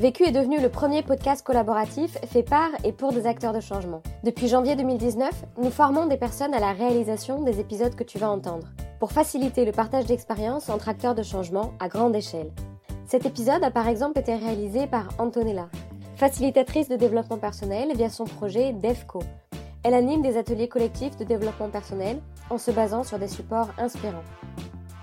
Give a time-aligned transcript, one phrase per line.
[0.00, 4.00] Vécu est devenu le premier podcast collaboratif fait par et pour des acteurs de changement.
[4.24, 8.30] Depuis janvier 2019, nous formons des personnes à la réalisation des épisodes que tu vas
[8.30, 8.66] entendre,
[8.98, 12.50] pour faciliter le partage d'expériences entre acteurs de changement à grande échelle.
[13.04, 15.68] Cet épisode a par exemple été réalisé par Antonella,
[16.16, 19.20] facilitatrice de développement personnel via son projet DEVCO.
[19.82, 24.24] Elle anime des ateliers collectifs de développement personnel en se basant sur des supports inspirants.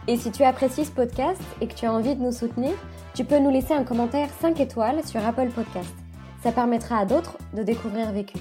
[0.09, 2.73] Et si tu apprécies ce podcast et que tu as envie de nous soutenir,
[3.13, 5.93] tu peux nous laisser un commentaire 5 étoiles sur Apple Podcast.
[6.41, 8.37] Ça permettra à d'autres de découvrir Vécu.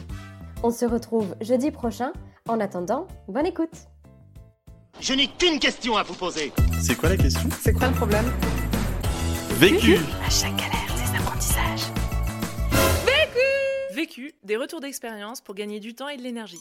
[0.62, 2.13] On se retrouve jeudi prochain.
[2.49, 3.88] En attendant, bonne écoute.
[5.01, 6.52] Je n'ai qu'une question à vous poser.
[6.80, 7.49] C'est quoi la question?
[7.60, 8.27] C'est quoi le problème?
[9.55, 11.90] Vécu À chaque galère, des apprentissages.
[13.93, 16.60] Vécu, des retours d'expérience pour gagner du temps et de l'énergie.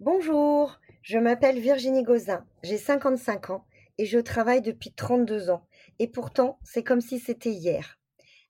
[0.00, 3.64] Bonjour, je m'appelle Virginie Gauzin, j'ai 55 ans
[3.98, 5.66] et je travaille depuis 32 ans.
[5.98, 7.98] Et pourtant, c'est comme si c'était hier.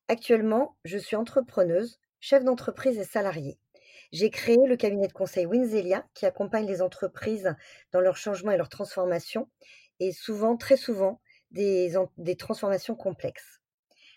[0.09, 3.59] Actuellement, je suis entrepreneuse, chef d'entreprise et salariée.
[4.13, 7.57] J'ai créé le cabinet de conseil Winzelia qui accompagne les entreprises
[7.93, 9.49] dans leur changement et leur transformation
[10.01, 11.19] et souvent, très souvent,
[11.51, 13.63] des transformations complexes.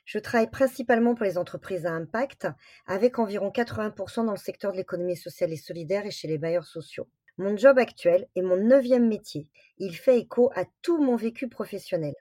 [0.04, 2.50] Je travaille principalement pour les entreprises à impact,
[2.88, 6.66] avec environ 80% dans le secteur de l'économie sociale et solidaire et chez les bailleurs
[6.66, 7.08] sociaux.
[7.38, 9.48] Mon job actuel est mon neuvième métier.
[9.78, 12.14] Il fait écho à tout mon vécu professionnel.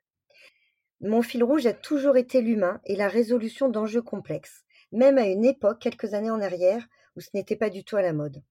[1.00, 5.44] Mon fil rouge a toujours été l'humain et la résolution d'enjeux complexes, même à une
[5.44, 6.86] époque, quelques années en arrière,
[7.16, 8.42] où ce n'était pas du tout à la mode.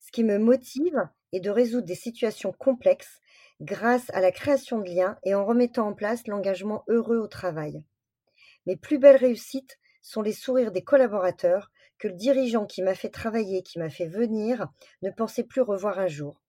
[0.00, 3.20] Ce qui me motive est de résoudre des situations complexes
[3.60, 7.84] grâce à la création de liens et en remettant en place l'engagement heureux au travail.
[8.66, 11.70] Mes plus belles réussites sont les sourires des collaborateurs
[12.04, 14.68] que le dirigeant qui m'a fait travailler, qui m'a fait venir,
[15.00, 16.42] ne pensait plus revoir un jour.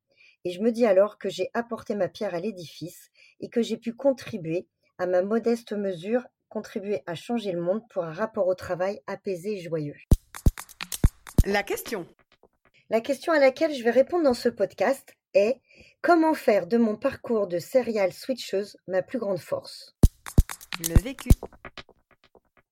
[0.44, 3.78] Et je me dis alors que j'ai apporté ma pierre à l'édifice et que j'ai
[3.78, 4.68] pu contribuer,
[4.98, 9.54] à ma modeste mesure, contribuer à changer le monde pour un rapport au travail apaisé
[9.54, 9.96] et joyeux.
[11.46, 12.06] La question.
[12.90, 15.62] La question à laquelle je vais répondre dans ce podcast est
[16.02, 19.96] comment faire de mon parcours de serial switcheuse ma plus grande force?
[20.90, 21.30] Le vécu.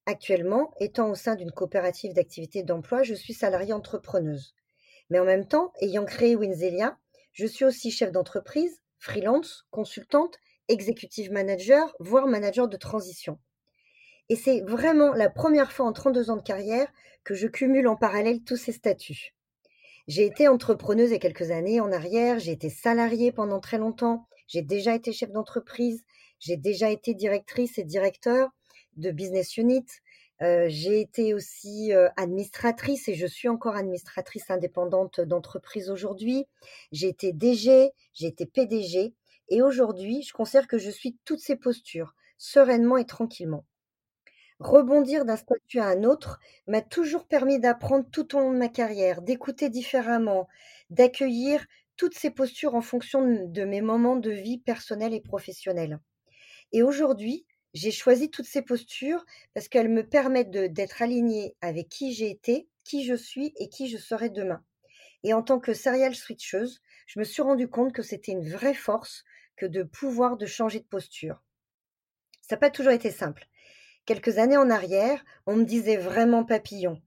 [0.05, 4.53] Actuellement, étant au sein d'une coopérative d'activité d'emploi, je suis salariée entrepreneuse.
[5.09, 6.97] Mais en même temps, ayant créé Winzelia,
[7.31, 10.37] je suis aussi chef d'entreprise, freelance, consultante,
[10.67, 13.39] executive manager, voire manager de transition.
[14.29, 16.87] Et c'est vraiment la première fois en 32 ans de carrière
[17.23, 19.33] que je cumule en parallèle tous ces statuts.
[20.07, 23.77] J'ai été entrepreneuse il y a quelques années en arrière, j'ai été salariée pendant très
[23.77, 26.03] longtemps, j'ai déjà été chef d'entreprise,
[26.39, 28.49] j'ai déjà été directrice et directeur,
[28.97, 29.85] de business unit.
[30.41, 36.45] Euh, j'ai été aussi euh, administratrice et je suis encore administratrice indépendante d'entreprise aujourd'hui.
[36.91, 39.13] J'ai été DG, j'ai été PDG
[39.49, 43.65] et aujourd'hui, je considère que je suis toutes ces postures, sereinement et tranquillement.
[44.59, 48.69] Rebondir d'un statut à un autre m'a toujours permis d'apprendre tout au long de ma
[48.69, 50.47] carrière, d'écouter différemment,
[50.89, 51.65] d'accueillir
[51.97, 55.99] toutes ces postures en fonction de mes moments de vie personnels et professionnels.
[56.71, 62.13] Et aujourd'hui, j'ai choisi toutes ces postures parce qu'elles me permettent d'être alignée avec qui
[62.13, 64.63] j'ai été, qui je suis et qui je serai demain.
[65.23, 68.73] Et en tant que serial switcheuse, je me suis rendu compte que c'était une vraie
[68.73, 69.23] force
[69.55, 71.41] que de pouvoir changer de posture.
[72.41, 73.47] Ça n'a pas toujours été simple.
[74.05, 77.01] Quelques années en arrière, on me disait vraiment papillon.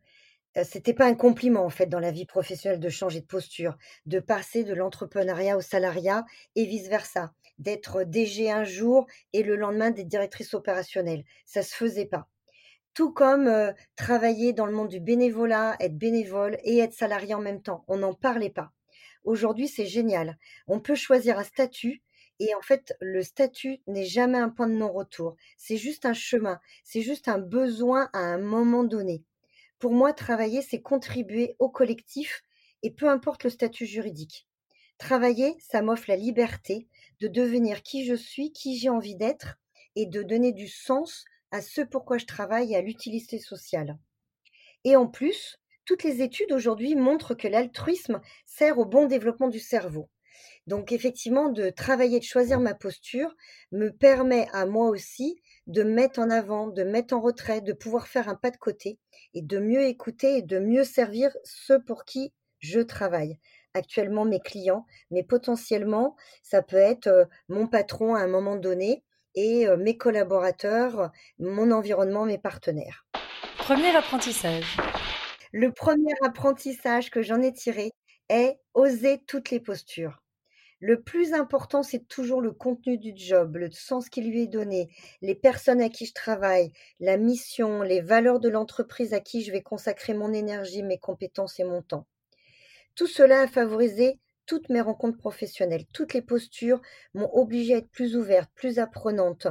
[0.56, 3.77] Euh, c'était pas un compliment en fait dans la vie professionnelle de changer de posture,
[4.06, 9.56] de passer de l'entrepreneuriat au salariat et vice versa d'être DG un jour et le
[9.56, 11.25] lendemain d'être directrice opérationnelle.
[11.44, 12.28] Ça se faisait pas.
[12.94, 17.63] Tout comme travailler dans le monde du bénévolat, être bénévole et être salarié en même
[17.63, 17.84] temps.
[17.89, 18.72] On n'en parlait pas.
[19.25, 20.39] Aujourd'hui, c'est génial.
[20.66, 22.03] On peut choisir un statut
[22.39, 25.36] et en fait, le statut n'est jamais un point de non-retour.
[25.57, 26.60] C'est juste un chemin.
[26.84, 29.25] C'est juste un besoin à un moment donné.
[29.78, 32.42] Pour moi, travailler, c'est contribuer au collectif
[32.83, 34.47] et peu importe le statut juridique.
[34.98, 36.86] Travailler, ça m'offre la liberté
[37.21, 39.57] de devenir qui je suis, qui j'ai envie d'être
[39.95, 43.98] et de donner du sens à ce pourquoi je travaille et à l'utilité sociale.
[44.84, 49.60] Et en plus, toutes les études aujourd'hui montrent que l'altruisme sert au bon développement du
[49.60, 50.10] cerveau.
[50.66, 53.34] Donc effectivement, de travailler, de choisir ma posture
[53.72, 58.07] me permet à moi aussi de mettre en avant, de mettre en retrait, de pouvoir
[58.09, 58.98] faire un pas de côté
[59.34, 63.39] et de mieux écouter et de mieux servir ceux pour qui je travaille.
[63.77, 69.67] Actuellement, mes clients, mais potentiellement, ça peut être mon patron à un moment donné et
[69.77, 73.07] mes collaborateurs, mon environnement, mes partenaires.
[73.59, 74.78] Premier apprentissage.
[75.53, 77.93] Le premier apprentissage que j'en ai tiré
[78.31, 80.22] est oser toutes les postures.
[80.81, 84.89] Le plus important, c'est toujours le contenu du job, le sens qui lui est donné,
[85.22, 86.71] les personnes à qui je travaille,
[87.01, 91.59] la mission, les valeurs de l'entreprise à qui je vais consacrer mon énergie, mes compétences
[91.61, 92.07] et mon temps.
[92.97, 95.84] Tout cela a favorisé toutes mes rencontres professionnelles.
[95.93, 96.81] Toutes les postures
[97.15, 99.47] m'ont obligée à être plus ouverte, plus apprenante.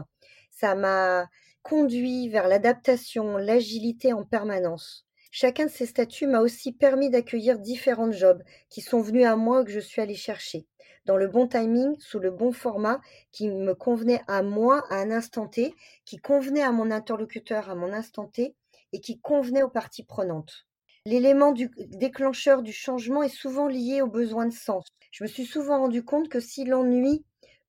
[0.52, 1.30] Ça m'a
[1.62, 5.06] conduit vers l'adaptation, l'agilité en permanence.
[5.32, 9.64] Chacun de ces statuts m'a aussi permis d'accueillir différents jobs qui sont venus à moi
[9.64, 10.66] que je suis allée chercher
[11.06, 13.00] dans le bon timing, sous le bon format,
[13.32, 17.76] qui me convenait à moi à un instant T, qui convenait à mon interlocuteur à
[17.76, 18.56] mon instant T
[18.92, 20.66] et qui convenait aux parties prenantes.
[21.06, 24.88] L'élément déclencheur du changement est souvent lié au besoin de sens.
[25.12, 27.24] Je me suis souvent rendu compte que si l'ennui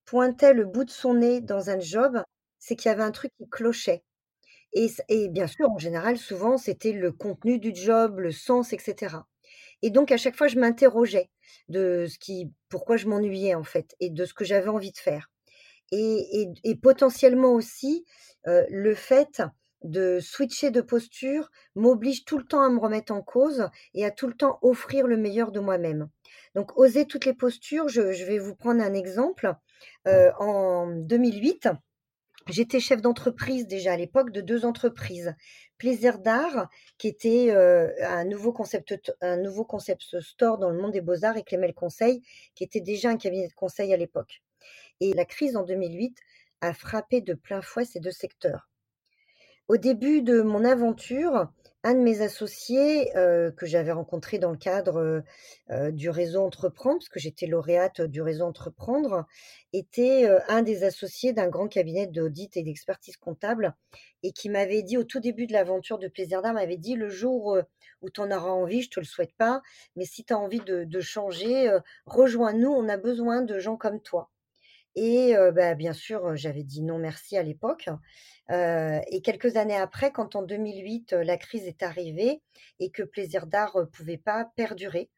[0.06, 2.22] pointait le bout de son nez dans un job,
[2.58, 4.02] c'est qu'il y avait un truc qui clochait.
[4.72, 9.16] Et, et, bien sûr, en général, souvent, c'était le contenu du job, le sens, etc.
[9.82, 11.30] Et donc, à chaque fois, je m'interrogeais
[11.68, 14.98] de ce qui, pourquoi je m'ennuyais en fait, et de ce que j'avais envie de
[14.98, 15.28] faire.
[15.92, 18.04] Et, et, potentiellement aussi,
[18.48, 19.42] euh, le fait
[19.86, 24.10] de switcher de posture m'oblige tout le temps à me remettre en cause et à
[24.10, 26.08] tout le temps offrir le meilleur de moi-même.
[26.54, 29.54] Donc, oser toutes les postures, je, je vais vous prendre un exemple.
[30.06, 31.68] Euh, en 2008,
[32.48, 35.34] J'étais chef d'entreprise déjà à l'époque de deux entreprises.
[35.78, 40.92] Plaisir d'art, qui était euh, un, nouveau concept, un nouveau concept store dans le monde
[40.92, 42.22] des beaux-arts, et Clémel Conseil,
[42.54, 44.42] qui était déjà un cabinet de conseil à l'époque.
[45.00, 46.16] Et la crise en 2008
[46.60, 48.68] a frappé de plein fouet ces deux secteurs.
[49.68, 51.48] Au début de mon aventure,
[51.82, 55.24] un de mes associés euh, que j'avais rencontré dans le cadre
[55.70, 59.26] euh, du réseau Entreprendre, parce que j'étais lauréate du réseau Entreprendre,
[59.72, 63.74] était euh, un des associés d'un grand cabinet d'audit et d'expertise comptable
[64.22, 67.08] et qui m'avait dit au tout début de l'aventure de Plaisir d'Art, m'avait dit le
[67.08, 67.58] jour
[68.02, 69.62] où tu en auras envie, je te le souhaite pas,
[69.96, 71.76] mais si tu as envie de, de changer,
[72.06, 74.30] rejoins-nous, on a besoin de gens comme toi.
[74.96, 77.88] Et bah, bien sûr, j'avais dit non merci à l'époque.
[78.50, 82.40] et quelques années après, quand en 2008, la crise est arrivée
[82.80, 85.10] et que Plaisir d'Art ne pouvait pas perdurer,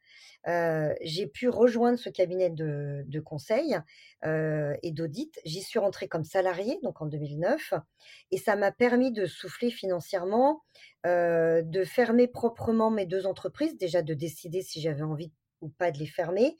[1.01, 3.79] j'ai pu rejoindre ce cabinet de, conseil
[4.25, 5.39] et d'audit.
[5.45, 7.75] J'y suis rentrée comme salariée, donc en 2009,
[8.33, 10.63] et ça m'a permis de souffler financièrement,
[11.05, 15.99] de fermer proprement mes deux entreprises, déjà de décider si j'avais envie ou pas de
[15.99, 16.57] les fermer,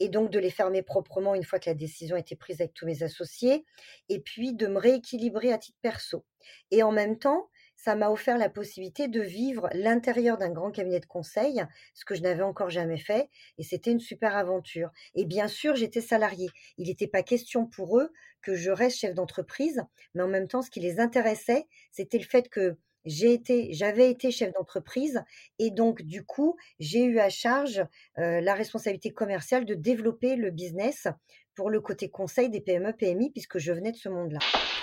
[0.00, 2.74] et donc de les fermer proprement une fois que la décision a été prise avec
[2.74, 3.64] tous mes associés,
[4.08, 6.24] et puis de me rééquilibrer à titre perso.
[6.70, 11.00] Et en même temps, ça m'a offert la possibilité de vivre l'intérieur d'un grand cabinet
[11.00, 11.62] de conseil,
[11.92, 14.90] ce que je n'avais encore jamais fait, et c'était une super aventure.
[15.14, 16.48] Et bien sûr, j'étais salariée.
[16.78, 18.12] Il n'était pas question pour eux
[18.42, 19.82] que je reste chef d'entreprise,
[20.14, 24.10] mais en même temps, ce qui les intéressait, c'était le fait que j'ai été, j'avais
[24.10, 25.22] été chef d'entreprise
[25.58, 27.84] et donc du coup, j'ai eu à charge
[28.18, 31.08] euh, la responsabilité commerciale de développer le business
[31.54, 34.40] pour le côté conseil des PME PMI puisque je venais de ce monde-là.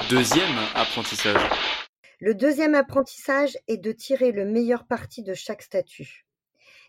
[0.10, 1.42] Deuxième apprentissage.
[2.20, 6.26] Le deuxième apprentissage est de tirer le meilleur parti de chaque statut.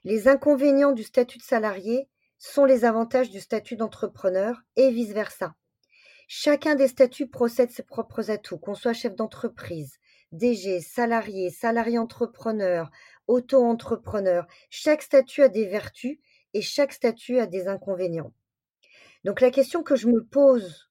[0.04, 2.08] Les inconvénients du statut de salarié
[2.38, 5.54] sont les avantages du statut d'entrepreneur et vice-versa.
[6.28, 9.98] Chacun des statuts procède ses propres atouts, qu'on soit chef d'entreprise,
[10.32, 12.90] DG, salarié, salarié entrepreneur,
[13.26, 14.46] auto-entrepreneur.
[14.70, 16.18] Chaque statut a des vertus
[16.54, 18.32] et chaque statut a des inconvénients.
[19.24, 20.90] Donc la question que je me pose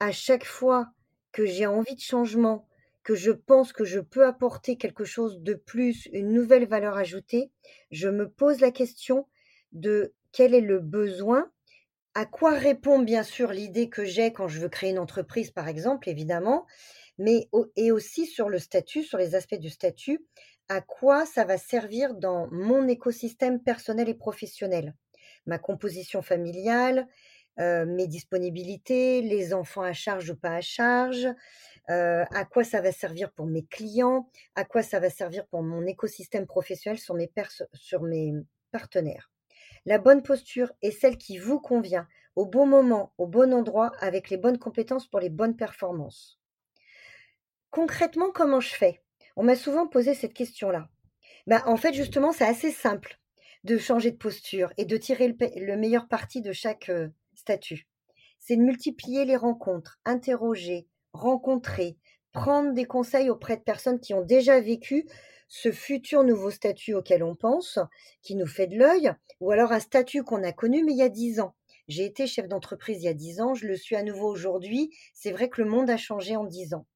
[0.00, 0.88] à chaque fois
[1.32, 2.66] que j'ai envie de changement,
[3.02, 7.50] que je pense que je peux apporter quelque chose de plus, une nouvelle valeur ajoutée,
[7.90, 9.26] je me pose la question
[9.72, 11.50] de quel est le besoin,
[12.14, 15.68] à quoi répond bien sûr l'idée que j'ai quand je veux créer une entreprise par
[15.68, 16.66] exemple, évidemment,
[17.18, 20.24] mais et aussi sur le statut, sur les aspects du statut,
[20.68, 24.94] à quoi ça va servir dans mon écosystème personnel et professionnel.
[25.46, 27.08] Ma composition familiale,
[27.58, 31.26] euh, mes disponibilités, les enfants à charge ou pas à charge,
[31.90, 35.62] euh, à quoi ça va servir pour mes clients, à quoi ça va servir pour
[35.62, 37.32] mon écosystème professionnel sur mes,
[37.72, 38.32] sur mes
[38.70, 39.32] partenaires.
[39.86, 42.06] La bonne posture est celle qui vous convient
[42.36, 46.37] au bon moment, au bon endroit, avec les bonnes compétences pour les bonnes performances.
[47.70, 49.02] Concrètement, comment je fais?
[49.36, 50.88] On m'a souvent posé cette question-là.
[51.46, 53.18] Ben, en fait, justement, c'est assez simple
[53.64, 57.86] de changer de posture et de tirer le, meilleur parti de chaque euh, statut.
[58.38, 61.96] C'est de multiplier les rencontres, interroger, rencontrer,
[62.32, 65.06] prendre des conseils auprès de personnes qui ont déjà vécu
[65.48, 67.78] ce futur nouveau statut auquel on pense,
[68.22, 71.02] qui nous fait de l'œil, ou alors un statut qu'on a connu mais il y
[71.02, 71.54] a dix ans.
[71.88, 74.90] J'ai été chef d'entreprise il y a dix ans, je le suis à nouveau aujourd'hui.
[75.14, 76.86] C'est vrai que le monde a changé en dix ans.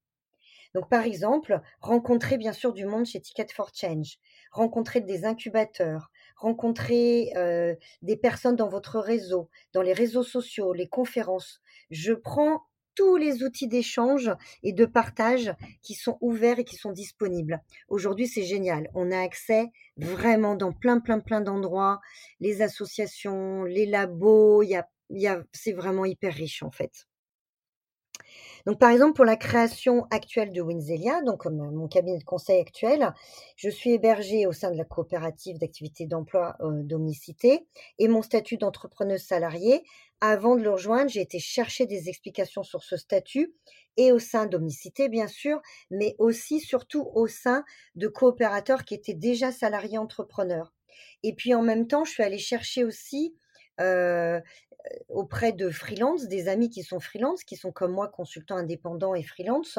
[0.75, 4.19] Donc, par exemple, rencontrer bien sûr du monde chez Ticket for Change,
[4.51, 10.89] rencontrer des incubateurs, rencontrer euh, des personnes dans votre réseau, dans les réseaux sociaux, les
[10.89, 11.61] conférences.
[11.91, 12.63] Je prends
[12.95, 14.31] tous les outils d'échange
[14.63, 17.63] et de partage qui sont ouverts et qui sont disponibles.
[17.89, 18.89] Aujourd'hui, c'est génial.
[18.95, 22.01] On a accès vraiment dans plein, plein, plein d'endroits.
[22.41, 27.07] Les associations, les labos, y a, y a, c'est vraiment hyper riche en fait.
[28.67, 33.13] Donc, par exemple, pour la création actuelle de Winzelia, donc mon cabinet de conseil actuel,
[33.57, 37.67] je suis hébergée au sein de la coopérative d'activité d'emploi euh, d'Omnicité
[37.99, 39.83] et mon statut d'entrepreneuse salariée.
[40.21, 43.55] Avant de le rejoindre, j'ai été chercher des explications sur ce statut
[43.97, 47.65] et au sein d'Omnicité, bien sûr, mais aussi, surtout, au sein
[47.97, 50.73] de coopérateurs qui étaient déjà salariés entrepreneurs.
[51.23, 53.35] Et puis, en même temps, je suis allée chercher aussi
[53.81, 54.41] euh,
[55.09, 59.23] auprès de freelance, des amis qui sont freelance, qui sont comme moi consultants indépendants et
[59.23, 59.79] freelance,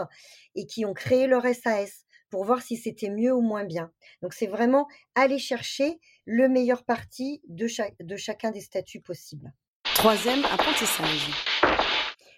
[0.56, 3.92] et qui ont créé leur SAS pour voir si c'était mieux ou moins bien.
[4.22, 7.68] Donc c'est vraiment aller chercher le meilleur parti de,
[8.02, 9.54] de chacun des statuts possibles.
[9.84, 11.30] Troisième apprentissage.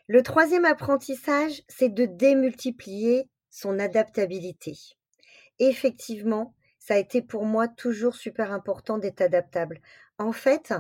[0.08, 4.78] Le troisième apprentissage, c'est de démultiplier son adaptabilité.
[5.60, 9.82] Effectivement, ça a été pour moi toujours super important d'être adaptable.
[10.18, 10.74] En fait,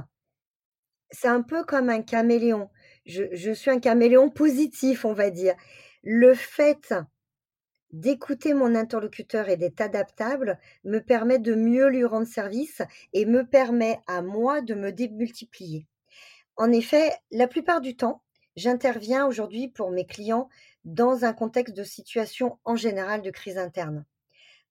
[1.12, 2.70] c'est un peu comme un caméléon.
[3.06, 5.56] Je, suis un caméléon positif, on va dire.
[6.04, 6.94] Le fait
[7.92, 12.82] d'écouter mon interlocuteur et d'être adaptable me permet de mieux lui rendre service
[13.14, 15.88] et me permet à moi de me démultiplier.
[16.58, 18.22] En effet, la plupart du temps,
[18.56, 20.50] j'interviens aujourd'hui pour mes clients
[20.84, 24.06] dans un contexte de situation en général de crise interne.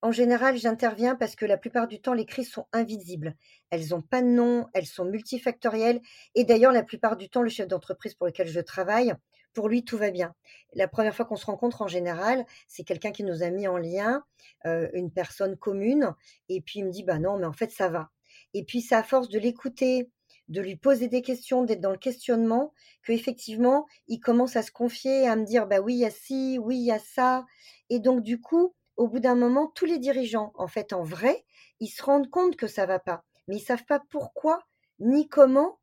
[0.04, 3.34] En général, j'interviens parce que la plupart du temps, les crises sont invisibles.
[3.70, 6.02] Elles n'ont pas de nom, elles sont multifactorielles.
[6.34, 9.14] Et d'ailleurs, la plupart du temps, le chef d'entreprise pour lequel je travaille,
[9.54, 10.34] pour lui, tout va bien.
[10.74, 13.78] La première fois qu'on se rencontre, en général, c'est quelqu'un qui nous a mis en
[13.78, 14.22] lien,
[14.66, 16.12] euh, une personne commune,
[16.50, 18.10] et puis il me dit, bah non, mais en fait, ça va.
[18.52, 20.10] Et puis, c'est à force de l'écouter,
[20.48, 22.74] de lui poser des questions, d'être dans le questionnement,
[23.06, 26.58] qu'effectivement, il commence à se confier, à me dire, bah oui, il y a ci,
[26.60, 27.46] oui, il y a ça.
[27.88, 31.44] Et donc, du coup, au bout d'un moment, tous les dirigeants, en fait, en vrai,
[31.80, 34.64] ils se rendent compte que ça va pas, mais ils savent pas pourquoi,
[35.00, 35.78] ni comment,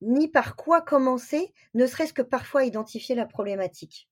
[0.00, 4.08] ni par quoi commencer, ne serait-ce que parfois identifier la problématique.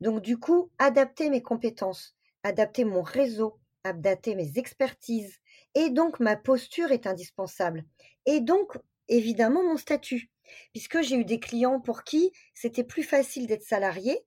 [0.00, 5.38] Donc, du coup, adapter mes compétences, adapter mon réseau, adapter mes expertises,
[5.74, 7.84] et donc ma posture est indispensable.
[8.26, 8.76] Et donc,
[9.08, 10.30] évidemment, mon statut,
[10.72, 14.18] puisque j'ai eu des clients pour qui c'était plus facile d'être salarié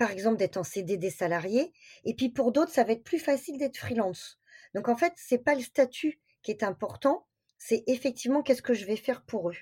[0.00, 1.74] par exemple, d'être en CDD salarié.
[2.06, 4.40] Et puis pour d'autres, ça va être plus facile d'être freelance.
[4.74, 7.26] Donc en fait, c'est pas le statut qui est important,
[7.58, 9.56] c'est effectivement qu'est-ce que je vais faire pour eux.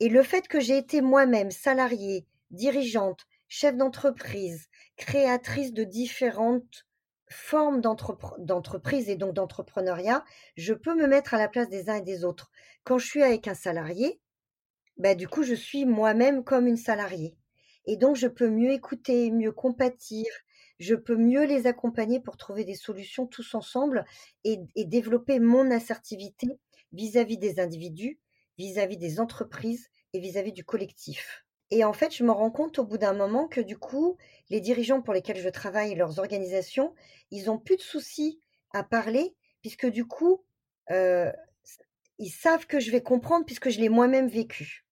[0.00, 6.84] Et le fait que j'ai été moi-même salariée, dirigeante, chef d'entreprise, créatrice de différentes
[7.28, 10.24] formes d'entreprise et donc d'entrepreneuriat,
[10.56, 12.50] je peux me mettre à la place des uns et des autres.
[12.82, 14.20] Quand je suis avec un salarié,
[14.96, 17.36] ben, du coup, je suis moi-même comme une salariée.
[17.86, 20.26] Et donc, je peux mieux écouter, mieux compatir,
[20.80, 24.04] je peux mieux les accompagner pour trouver des solutions tous ensemble
[24.44, 26.48] et, développer mon assertivité
[26.92, 28.18] vis-à-vis des individus,
[28.58, 31.44] vis-à-vis des entreprises et vis-à-vis du collectif.
[31.70, 34.16] Et en fait, je me rends compte au bout d'un moment que du coup,
[34.48, 36.94] les dirigeants pour lesquels je travaille, leurs organisations,
[37.30, 38.40] ils n'ont plus de soucis
[38.72, 40.42] à parler, puisque du coup,
[40.90, 41.30] euh,
[42.18, 44.84] ils savent que je vais comprendre puisque je l'ai moi-même vécu.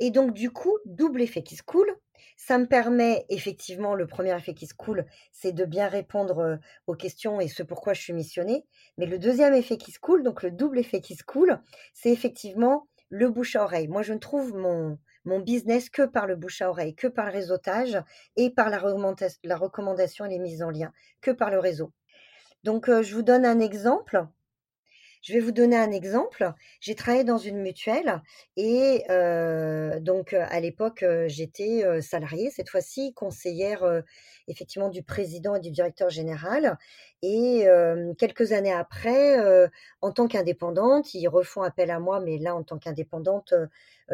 [0.00, 1.94] Et donc, du coup, double effet qui se coule.
[2.36, 6.94] Ça me permet effectivement, le premier effet qui se coule, c'est de bien répondre aux
[6.94, 8.64] questions et ce pourquoi je suis missionnée.
[8.96, 11.60] Mais le deuxième effet qui se coule, donc le double effet qui se coule,
[11.92, 13.88] c'est effectivement le bouche à oreille.
[13.88, 14.98] Moi, je ne trouve mon,
[15.40, 18.02] business que par le bouche à oreille, que par le réseautage
[18.36, 21.92] et par la, recommandation et les mises en lien, que par le réseau.
[22.64, 24.26] Donc, je vous donne un exemple.
[25.22, 26.52] Je vais vous donner un exemple.
[26.80, 28.22] J'ai travaillé dans une mutuelle
[28.56, 29.04] et
[30.00, 34.02] donc à l'époque j'étais salariée, cette fois-ci conseillère
[34.48, 36.78] effectivement du président et du directeur général.
[37.22, 37.66] Et
[38.16, 39.36] quelques années après,
[40.00, 43.52] en tant qu'indépendante, ils refont appel à moi, mais là en tant qu'indépendante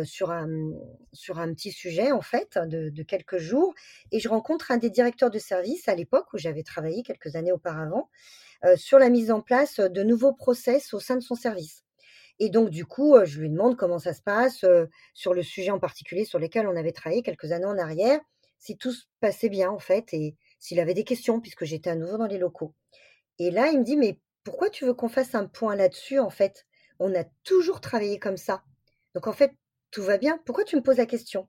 [0.03, 0.73] sur un
[1.13, 3.75] sur un petit sujet en fait de, quelques jours.
[4.11, 7.53] Et je rencontre un des directeurs de service à l'époque où j'avais travaillé quelques années
[7.53, 8.46] auparavant euh,
[8.77, 11.87] sur la mise en place de nouveaux process au sein de son service.
[12.39, 15.43] Et donc, du coup, euh, je lui demande comment ça se passe euh, sur le
[15.43, 18.21] sujet en particulier sur lequel on avait travaillé quelques années en arrière,
[18.59, 21.95] si tout se passait bien, en fait, et s'il avait des questions, puisque j'étais à
[21.95, 22.75] nouveau dans les locaux.
[23.39, 26.31] Et là, il me dit, mais pourquoi tu veux qu'on fasse un point là-dessus, en
[26.31, 26.67] fait?
[26.99, 28.63] On a toujours travaillé comme ça.
[29.15, 29.53] Donc, en fait,
[29.91, 30.39] tout va bien.
[30.45, 31.49] Pourquoi tu me poses la question?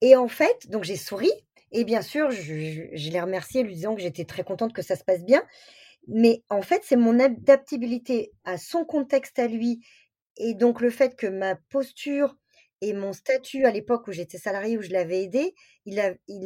[0.00, 1.30] Et en fait, donc j'ai souri.
[1.72, 5.04] Et bien sûr, je, l'ai remercié, lui disant que j'étais très contente que ça se
[5.04, 5.42] passe bien.
[6.08, 9.80] Mais en fait, c'est mon adaptabilité à son contexte à lui.
[10.36, 12.36] Et donc, le fait que ma posture
[12.80, 15.54] et mon statut à l'époque où j'étais salariée, où je l'avais aidé,
[15.86, 15.96] il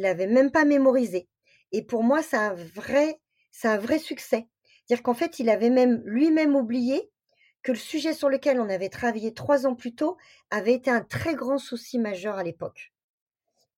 [0.01, 1.27] l'avait même pas mémorisé.
[1.71, 3.19] Et pour moi, c'est un vrai,
[3.51, 4.47] c'est un vrai succès.
[4.85, 7.09] C'est-à-dire qu'en fait, il avait même lui-même oublié
[7.63, 10.17] que le sujet sur lequel on avait travaillé trois ans plus tôt
[10.51, 12.94] avait été un très grand souci majeur à l'époque.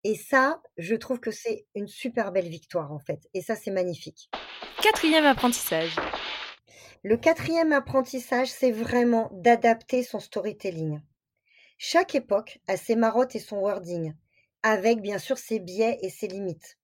[0.03, 3.27] Et ça, je trouve que c'est une super belle victoire en fait.
[3.33, 4.29] Et ça, c'est magnifique.
[4.81, 5.95] Quatrième apprentissage.
[7.03, 11.01] Le quatrième apprentissage, c'est vraiment d'adapter son storytelling.
[11.77, 14.13] Chaque époque a ses marottes et son wording,
[14.63, 16.77] avec bien sûr ses biais et ses limites.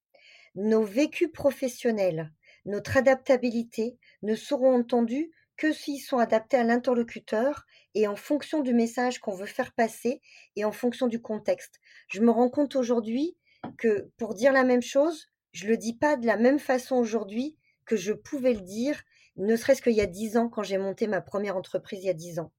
[0.55, 2.31] Nos vécus professionnels,
[2.65, 5.31] notre adaptabilité ne seront entendus
[5.63, 7.65] que s'ils sont adaptés à l'interlocuteur
[7.95, 10.19] et en fonction du message qu'on veut faire passer
[10.57, 11.79] et en fonction du contexte.
[12.09, 13.37] Je me rends compte aujourd'hui
[13.77, 17.57] que pour dire la même chose, je le dis pas de la même façon aujourd'hui
[17.85, 19.01] que je pouvais le dire,
[19.37, 22.09] ne serait-ce qu'il y a dix ans quand j'ai monté ma première entreprise il y
[22.09, 22.51] a dix ans.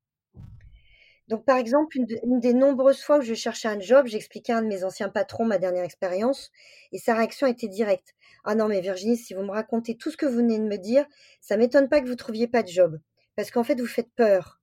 [1.29, 4.63] Donc, par exemple, une, des nombreuses fois où je cherchais un job, j'expliquais à un
[4.63, 6.51] de mes anciens patrons ma dernière expérience
[6.93, 8.15] et sa réaction était directe.
[8.45, 10.77] Ah non, mais Virginie, si vous me racontez tout ce que vous venez de me
[10.77, 11.07] dire,
[11.41, 13.01] ça m'étonne pas que vous trouviez pas de job.
[13.37, 14.61] Parce qu'en fait, vous faites peur.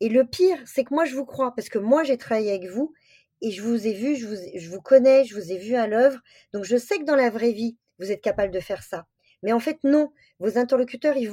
[0.00, 2.68] Et le pire, c'est que moi, je vous crois, parce que moi, j'ai travaillé avec
[2.68, 2.92] vous
[3.40, 6.20] et je vous ai vu, je vous, connais, je vous ai vu à l'œuvre.
[6.52, 9.06] Donc, je sais que dans la vraie vie, vous êtes capable de faire ça.
[9.42, 10.12] Mais en fait, non.
[10.38, 11.30] Vos interlocuteurs, ils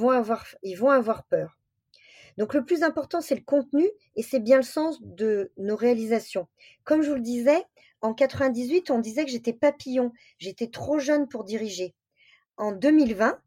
[0.62, 1.59] ils vont avoir peur.
[2.38, 6.48] Donc le plus important, c'est le contenu et c'est bien le sens de nos réalisations.
[6.84, 7.64] Comme je vous le disais,
[8.00, 11.94] en 98, on disait que j'étais papillon, j'étais trop jeune pour diriger.
[12.56, 13.38] En 2020,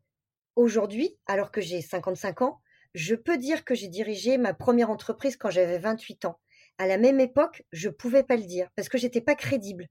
[0.55, 2.59] aujourd'hui, alors que j'ai 55 ans,
[2.93, 6.39] je peux dire que j'ai dirigé ma première entreprise quand j'avais 28 ans.
[6.77, 9.87] À la même époque, je ne pouvais pas le dire parce que j'étais pas crédible.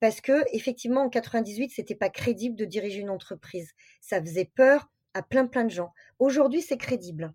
[0.00, 3.72] Parce que effectivement, en 98, c'était pas crédible de diriger une entreprise.
[4.00, 5.92] Ça faisait peur à plein plein de gens.
[6.18, 7.32] Aujourd'hui, c'est crédible.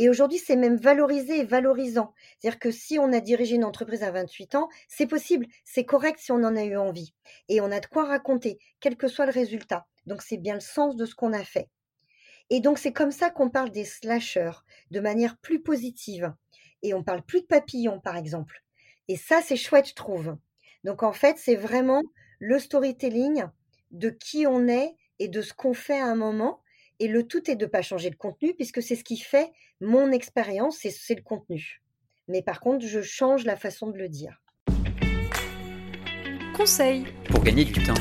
[0.00, 2.14] Et aujourd'hui, c'est même valorisé et valorisant.
[2.38, 6.18] C'est-à-dire que si on a dirigé une entreprise à 28 ans, c'est possible, c'est correct
[6.18, 7.12] si on en a eu envie.
[7.50, 9.86] Et on a de quoi raconter, quel que soit le résultat.
[10.06, 11.68] Donc c'est bien le sens de ce qu'on a fait.
[12.48, 16.32] Et donc c'est comme ça qu'on parle des slashers de manière plus positive.
[16.80, 18.64] Et on parle plus de papillons, par exemple.
[19.08, 20.34] Et ça, c'est chouette, je trouve.
[20.82, 22.02] Donc en fait, c'est vraiment
[22.38, 23.44] le storytelling
[23.90, 26.62] de qui on est et de ce qu'on fait à un moment
[27.00, 29.50] et le tout est de ne pas changer le contenu, puisque c'est ce qui fait
[29.80, 31.82] mon expérience, c'est le contenu.
[32.28, 34.42] Mais par contre, je change la façon de le dire.
[36.54, 37.94] Conseil pour gagner du temps.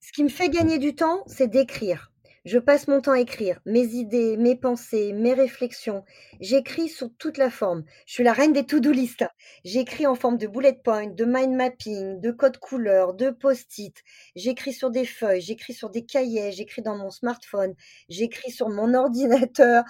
[0.00, 2.12] Ce qui me fait gagner du temps, c'est d'écrire.
[2.46, 6.04] Je passe mon temps à écrire mes idées, mes pensées, mes réflexions.
[6.38, 7.82] J'écris sur toute la forme.
[8.06, 9.24] Je suis la reine des to-do list.
[9.64, 14.00] J'écris en forme de bullet point, de mind mapping, de code couleur, de post-it.
[14.36, 17.74] J'écris sur des feuilles, j'écris sur des cahiers, j'écris dans mon smartphone,
[18.08, 19.82] j'écris sur mon ordinateur.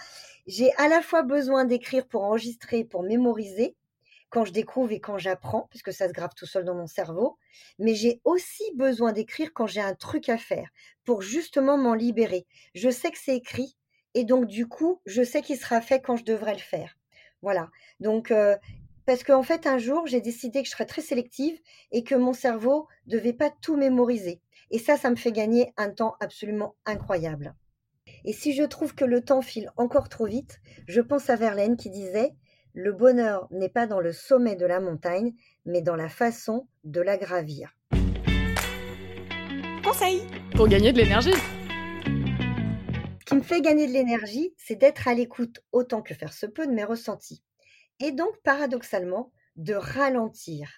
[0.46, 3.76] J'ai à la fois besoin d'écrire pour enregistrer, pour mémoriser,
[4.30, 7.38] quand je découvre et quand j'apprends, puisque ça se grave tout seul dans mon cerveau.
[7.78, 10.68] Mais j'ai aussi besoin d'écrire quand j'ai un truc à faire,
[11.04, 12.46] pour justement m'en libérer.
[12.74, 13.76] Je sais que c'est écrit,
[14.14, 16.96] et donc du coup, je sais qu'il sera fait quand je devrais le faire.
[17.42, 17.70] Voilà.
[18.00, 18.56] Donc, euh,
[19.04, 21.58] parce qu'en fait, un jour, j'ai décidé que je serais très sélective
[21.92, 24.40] et que mon cerveau devait pas tout mémoriser.
[24.70, 27.54] Et ça, ça me fait gagner un temps absolument incroyable.
[28.24, 31.76] Et si je trouve que le temps file encore trop vite, je pense à Verlaine
[31.76, 32.34] qui disait
[32.76, 35.32] le bonheur n'est pas dans le sommet de la montagne,
[35.64, 37.74] mais dans la façon de la gravir.
[39.82, 40.20] Conseil
[40.54, 41.32] pour gagner de l'énergie.
[41.32, 46.44] Ce qui me fait gagner de l'énergie, c'est d'être à l'écoute autant que faire se
[46.44, 47.42] peut de mes ressentis.
[47.98, 50.68] Et donc, paradoxalement, de ralentir,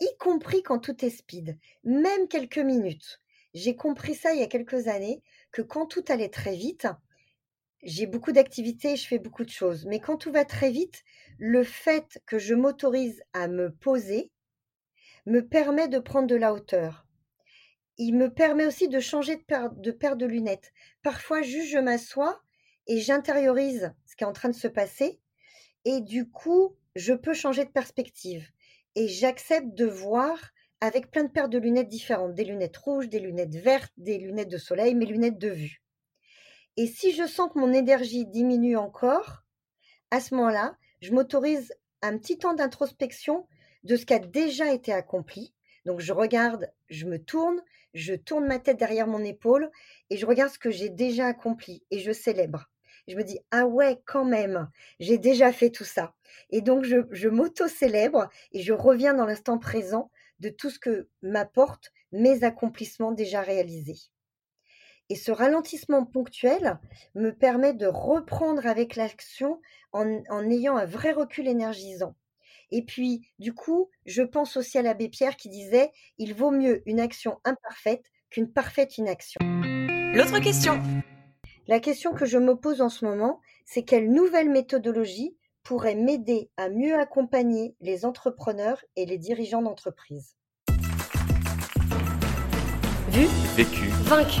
[0.00, 3.20] y compris quand tout est speed, même quelques minutes.
[3.54, 6.88] J'ai compris ça il y a quelques années, que quand tout allait très vite,
[7.82, 9.86] j'ai beaucoup d'activités, je fais beaucoup de choses.
[9.86, 11.02] Mais quand tout va très vite,
[11.38, 14.30] le fait que je m'autorise à me poser
[15.26, 17.06] me permet de prendre de la hauteur.
[17.98, 20.72] Il me permet aussi de changer de paire de, de lunettes.
[21.02, 22.40] Parfois, juste je m'assois
[22.86, 25.20] et j'intériorise ce qui est en train de se passer.
[25.84, 28.48] Et du coup, je peux changer de perspective.
[28.94, 30.38] Et j'accepte de voir
[30.80, 32.34] avec plein de paires de lunettes différentes.
[32.34, 35.82] Des lunettes rouges, des lunettes vertes, des lunettes de soleil, mes lunettes de vue.
[36.76, 39.42] Et si je sens que mon énergie diminue encore,
[40.10, 43.46] à ce moment-là, je m'autorise un petit temps d'introspection
[43.84, 45.54] de ce qui a déjà été accompli,
[45.86, 47.60] Donc je regarde, je me tourne,
[47.94, 49.70] je tourne ma tête derrière mon épaule
[50.10, 52.70] et je regarde ce que j'ai déjà accompli et je célèbre.
[53.08, 54.68] Je me dis, ah ouais, quand même,
[55.00, 56.14] j'ai déjà fait tout ça.
[56.50, 61.92] Et donc je, m'auto-célèbre et je reviens dans l'instant présent de tout ce que m'apportent
[62.12, 63.98] mes accomplissements déjà réalisés.
[65.10, 66.78] Et ce ralentissement ponctuel
[67.16, 69.60] me permet de reprendre avec l'action
[69.92, 72.14] en, ayant un vrai recul énergisant.
[72.70, 76.82] Et puis, du coup, je pense aussi à l'abbé Pierre qui disait Il vaut mieux
[76.86, 79.40] une action imparfaite qu'une parfaite inaction.
[80.14, 80.80] L'autre question.
[81.66, 86.50] La question que je me pose en ce moment, c'est quelle nouvelle méthodologie pourrait m'aider
[86.56, 90.36] à mieux accompagner les entrepreneurs et les dirigeants d'entreprise?
[93.08, 94.40] Vu, vécu, vaincu.